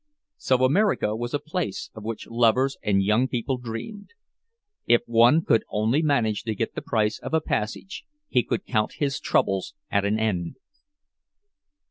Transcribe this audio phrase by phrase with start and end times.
[0.37, 4.15] So America was a place of which lovers and young people dreamed.
[4.87, 8.93] If one could only manage to get the price of a passage, he could count
[8.93, 10.55] his troubles at an end.